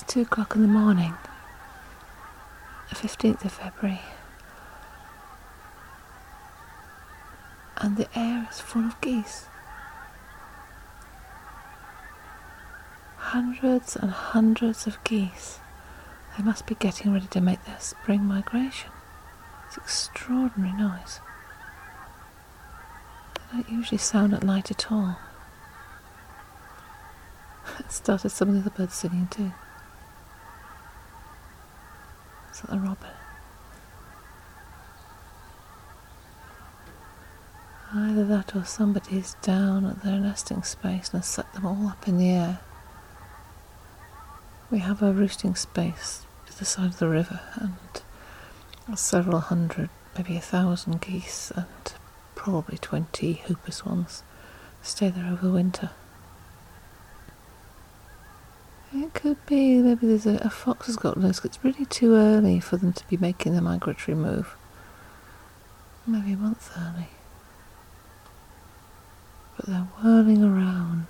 It's 0.00 0.14
two 0.14 0.20
o'clock 0.20 0.54
in 0.54 0.62
the 0.62 0.68
morning, 0.68 1.12
the 2.88 2.94
15th 2.94 3.44
of 3.44 3.50
February, 3.50 4.00
and 7.78 7.96
the 7.96 8.06
air 8.16 8.46
is 8.48 8.60
full 8.60 8.84
of 8.84 9.00
geese. 9.00 9.46
Hundreds 13.16 13.96
and 13.96 14.12
hundreds 14.12 14.86
of 14.86 15.02
geese. 15.02 15.58
They 16.36 16.44
must 16.44 16.66
be 16.66 16.76
getting 16.76 17.12
ready 17.12 17.26
to 17.26 17.40
make 17.40 17.64
their 17.64 17.80
spring 17.80 18.24
migration. 18.24 18.92
It's 19.66 19.78
extraordinary 19.78 20.76
noise. 20.76 21.18
They 23.34 23.62
don't 23.62 23.68
usually 23.68 23.98
sound 23.98 24.32
at 24.32 24.44
night 24.44 24.70
at 24.70 24.92
all. 24.92 25.18
It 27.80 27.90
started 27.90 28.28
some 28.28 28.50
of 28.50 28.54
the 28.54 28.60
other 28.60 28.70
birds 28.70 28.94
singing 28.94 29.26
too. 29.26 29.50
That 32.60 32.70
the 32.70 32.78
robin? 32.78 33.10
Either 37.94 38.24
that 38.24 38.54
or 38.54 38.64
somebody's 38.64 39.34
down 39.42 39.86
at 39.86 40.02
their 40.02 40.18
nesting 40.18 40.62
space 40.62 41.10
and 41.12 41.22
has 41.22 41.26
set 41.26 41.52
them 41.54 41.64
all 41.64 41.86
up 41.88 42.06
in 42.06 42.18
the 42.18 42.28
air. 42.30 42.60
We 44.70 44.80
have 44.80 45.02
a 45.02 45.12
roosting 45.12 45.54
space 45.54 46.26
to 46.46 46.58
the 46.58 46.64
side 46.64 46.86
of 46.90 46.98
the 46.98 47.08
river 47.08 47.40
and 47.54 48.98
several 48.98 49.40
hundred, 49.40 49.88
maybe 50.16 50.36
a 50.36 50.40
thousand 50.40 51.00
geese 51.00 51.50
and 51.54 51.66
probably 52.34 52.76
20 52.78 53.42
whooper 53.48 53.72
swans 53.72 54.22
stay 54.82 55.08
there 55.10 55.26
over 55.32 55.50
winter. 55.50 55.90
It 58.94 59.12
could 59.12 59.44
be 59.46 59.76
maybe 59.82 60.06
there's 60.06 60.26
a, 60.26 60.36
a 60.36 60.50
fox 60.50 60.86
has 60.86 60.96
got 60.96 61.18
loose. 61.18 61.44
It's 61.44 61.62
really 61.62 61.84
too 61.84 62.14
early 62.14 62.58
for 62.58 62.76
them 62.78 62.92
to 62.94 63.06
be 63.08 63.16
making 63.18 63.54
the 63.54 63.60
migratory 63.60 64.16
move. 64.16 64.56
Maybe 66.06 66.32
a 66.32 66.36
month 66.36 66.70
early. 66.76 67.08
But 69.56 69.66
they're 69.66 69.88
whirling 70.02 70.42
around. 70.42 71.06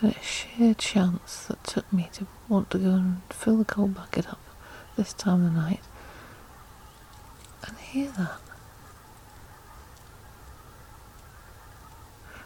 And 0.00 0.14
it's 0.14 0.26
sheer 0.26 0.74
chance 0.74 1.46
that 1.46 1.64
took 1.64 1.90
me 1.92 2.10
to 2.14 2.26
want 2.48 2.70
to 2.70 2.78
go 2.78 2.90
and 2.90 3.22
fill 3.30 3.56
the 3.56 3.64
coal 3.64 3.86
bucket 3.88 4.28
up 4.28 4.40
this 4.96 5.12
time 5.14 5.46
of 5.46 5.52
night 5.54 5.80
and 7.66 7.78
hear 7.78 8.10
that. 8.18 8.40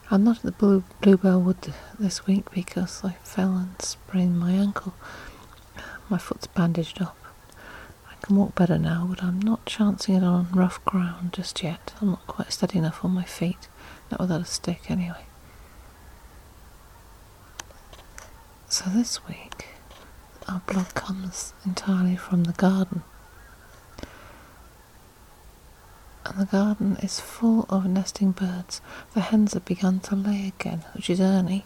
I'm 0.08 0.22
not 0.22 0.36
at 0.36 0.42
the 0.44 0.52
Blue, 0.52 0.84
Bluebell 1.00 1.40
Wood 1.40 1.74
this 1.98 2.26
week 2.28 2.50
because 2.52 3.02
I 3.04 3.16
fell 3.24 3.56
and 3.56 3.82
sprained 3.82 4.38
my 4.38 4.52
ankle. 4.52 4.94
My 6.08 6.16
foot's 6.18 6.46
bandaged 6.46 7.02
up. 7.02 7.16
I 8.08 8.14
can 8.24 8.36
walk 8.36 8.54
better 8.54 8.78
now, 8.78 9.06
but 9.10 9.22
I'm 9.22 9.40
not 9.40 9.66
chancing 9.66 10.14
it 10.14 10.22
on 10.22 10.52
rough 10.52 10.84
ground 10.84 11.32
just 11.32 11.60
yet. 11.62 11.94
I'm 12.00 12.10
not 12.10 12.26
quite 12.28 12.52
steady 12.52 12.78
enough 12.78 13.04
on 13.04 13.10
my 13.12 13.24
feet, 13.24 13.68
not 14.10 14.20
without 14.20 14.42
a 14.42 14.44
stick 14.44 14.88
anyway. 14.90 15.24
So 18.68 18.88
this 18.90 19.26
week, 19.26 19.66
our 20.48 20.62
blog 20.66 20.88
comes 20.94 21.52
entirely 21.64 22.16
from 22.16 22.44
the 22.44 22.52
garden. 22.52 23.02
And 26.28 26.38
the 26.40 26.46
garden 26.46 26.96
is 27.02 27.20
full 27.20 27.66
of 27.68 27.86
nesting 27.86 28.32
birds. 28.32 28.80
The 29.14 29.20
hens 29.20 29.54
have 29.54 29.64
begun 29.64 30.00
to 30.00 30.16
lay 30.16 30.48
again, 30.48 30.84
which 30.94 31.10
is 31.10 31.20
early. 31.20 31.64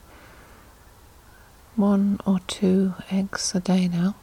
One 1.76 2.20
or 2.26 2.40
two 2.46 2.94
eggs 3.10 3.54
a 3.54 3.60
day 3.60 3.88
now. 3.88 4.16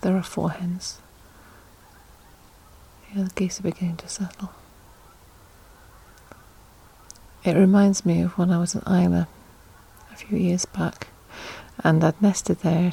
There 0.00 0.16
are 0.16 0.22
four 0.22 0.50
hens. 0.50 1.00
Yeah, 3.14 3.24
the 3.24 3.30
geese 3.30 3.60
are 3.60 3.64
beginning 3.64 3.96
to 3.96 4.08
settle. 4.08 4.52
It 7.44 7.56
reminds 7.56 8.04
me 8.04 8.22
of 8.22 8.38
when 8.38 8.50
I 8.50 8.58
was 8.58 8.74
in 8.74 8.82
Islay 8.82 9.26
a 10.12 10.16
few 10.16 10.38
years 10.38 10.64
back, 10.64 11.08
and 11.84 12.02
I'd 12.02 12.20
nested 12.20 12.60
there. 12.60 12.92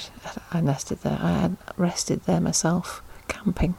I 0.51 0.61
nested 0.61 1.01
there. 1.01 1.19
I 1.21 1.31
had 1.31 1.57
rested 1.77 2.25
there 2.25 2.41
myself, 2.41 3.01
camping 3.27 3.75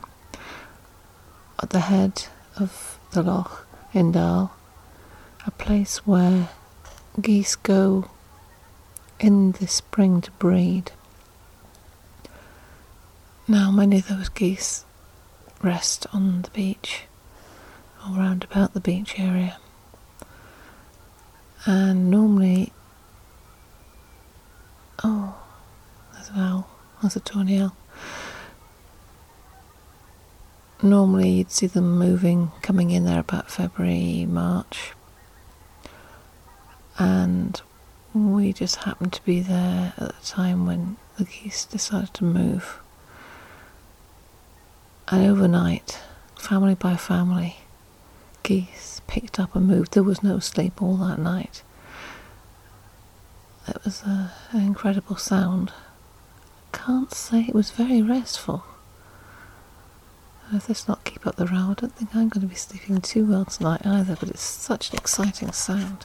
at 1.65 1.71
the 1.71 1.81
head 1.81 2.27
of 2.61 2.99
the 3.13 3.23
loch 3.23 3.67
in 3.95 4.13
Dal, 4.13 4.55
a 5.47 5.51
place 5.51 6.07
where 6.07 6.51
geese 7.19 7.57
go 7.57 8.11
in 9.19 9.53
the 9.53 9.67
spring 9.67 10.21
to 10.21 10.31
breed. 10.33 10.93
Now, 13.49 13.71
many 13.71 14.01
of 14.01 14.09
those 14.09 14.29
geese 14.29 14.85
rest 15.63 16.07
on 16.13 16.43
the 16.43 16.51
beach 16.51 17.05
or 18.05 18.19
round 18.19 18.45
about 18.45 18.75
the 18.75 18.81
beach 18.81 19.19
area, 19.19 19.57
and 21.65 22.11
normally, 22.11 22.75
oh, 25.03 25.35
there's 26.13 26.29
an 26.29 26.41
owl, 26.41 26.69
there's 27.01 27.17
a 27.17 27.21
tawny 27.21 27.59
owl 27.59 27.75
normally 30.85 31.31
you'd 31.31 31.51
see 31.51 31.67
them 31.67 31.99
moving, 31.99 32.53
coming 32.63 32.91
in 32.91 33.05
there 33.05 33.21
about 33.21 33.51
February, 33.51 34.27
March. 34.27 34.93
And 36.99 37.61
we 38.15 38.53
just 38.53 38.77
happened 38.77 39.13
to 39.15 39.25
be 39.25 39.41
there 39.41 39.95
at 39.97 40.09
the 40.15 40.27
time 40.27 40.67
when 40.67 40.97
the 41.19 41.25
geese 41.25 41.65
decided 41.65 42.15
to 42.15 42.25
move. 42.25 42.81
And 45.09 45.27
overnight, 45.27 46.01
family 46.39 46.75
by 46.75 46.97
family, 46.97 47.57
geese 48.43 49.01
picked 49.07 49.41
up 49.41 49.57
and 49.57 49.67
moved. 49.67 49.93
There 49.93 50.03
was 50.03 50.23
no 50.23 50.39
sleep 50.39 50.81
all 50.81 50.97
that 50.99 51.19
night. 51.19 51.63
It 53.67 53.83
was 53.85 54.03
a, 54.03 54.33
an 54.53 54.61
incredible 54.61 55.17
sound. 55.17 55.73
Can't 56.73 57.13
say 57.13 57.41
it 57.41 57.55
was 57.55 57.71
very 57.71 58.03
restful. 58.03 58.65
Uh, 60.53 60.57
if 60.57 60.67
this 60.67 60.87
not 60.89 61.05
keep 61.05 61.27
up 61.27 61.37
the 61.37 61.47
row, 61.47 61.71
I 61.71 61.75
don't 61.75 61.95
think 61.95 62.15
I'm 62.15 62.29
going 62.29 62.43
to 62.43 62.47
be 62.47 62.55
sleeping 62.55 63.01
too 63.01 63.25
well 63.27 63.45
tonight 63.45 63.83
either, 63.85 64.17
but 64.19 64.29
it's 64.29 64.43
such 64.43 64.91
an 64.91 64.99
exciting 64.99 65.53
sound. 65.53 66.05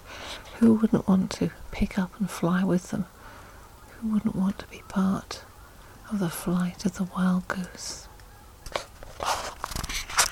Who 0.60 0.74
wouldn't 0.76 1.08
want 1.08 1.32
to 1.32 1.52
pick 1.72 1.98
up 2.00 2.12
and 2.20 2.30
fly 2.30 2.64
with 2.64 2.92
them? 2.92 3.06
Who 4.02 4.10
wouldn't 4.14 4.36
want 4.36 4.60
to 4.60 4.68
be 4.68 4.82
part 4.88 5.44
of 6.12 6.20
the 6.20 6.30
flight 6.30 6.86
of 6.86 6.96
the 6.96 7.04
wild 7.04 7.48
goose? 7.48 8.08